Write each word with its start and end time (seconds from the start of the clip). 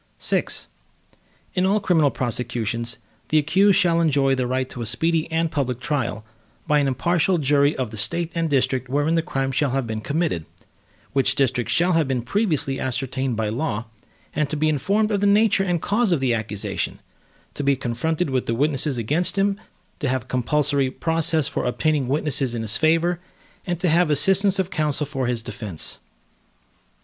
VI 0.19 0.45
In 1.53 1.63
all 1.63 1.79
criminal 1.79 2.09
prosecutions, 2.09 2.97
the 3.29 3.37
accused 3.37 3.77
shall 3.77 4.01
enjoy 4.01 4.33
the 4.33 4.47
right 4.47 4.67
to 4.67 4.81
a 4.81 4.85
speedy 4.87 5.31
and 5.31 5.51
public 5.51 5.79
trial, 5.79 6.25
by 6.65 6.79
an 6.79 6.87
impartial 6.87 7.37
jury 7.37 7.75
of 7.77 7.91
the 7.91 7.97
State 7.97 8.31
and 8.33 8.49
district 8.49 8.89
wherein 8.89 9.13
the 9.13 9.21
crime 9.21 9.51
shall 9.51 9.69
have 9.69 9.85
been 9.85 10.01
committed, 10.01 10.47
which 11.13 11.35
district 11.35 11.69
shall 11.69 11.91
have 11.91 12.07
been 12.07 12.23
previously 12.23 12.79
ascertained 12.79 13.37
by 13.37 13.49
law, 13.49 13.85
and 14.33 14.49
to 14.49 14.55
be 14.57 14.69
informed 14.69 15.11
of 15.11 15.21
the 15.21 15.27
nature 15.27 15.63
and 15.63 15.83
cause 15.83 16.11
of 16.11 16.19
the 16.19 16.33
accusation; 16.33 16.99
to 17.53 17.63
be 17.63 17.75
confronted 17.75 18.31
with 18.31 18.47
the 18.47 18.55
witnesses 18.55 18.97
against 18.97 19.37
him; 19.37 19.59
to 19.99 20.09
have 20.09 20.27
compulsory 20.27 20.89
process 20.89 21.47
for 21.47 21.63
obtaining 21.63 22.07
witnesses 22.07 22.55
in 22.55 22.63
his 22.63 22.75
favor, 22.75 23.19
and 23.67 23.79
to 23.79 23.87
have 23.87 24.07
the 24.07 24.13
assistance 24.13 24.57
of 24.57 24.71
counsel 24.71 25.05
for 25.05 25.27
his 25.27 25.43
defense. 25.43 25.99